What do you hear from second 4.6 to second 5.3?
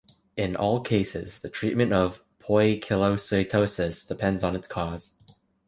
cause.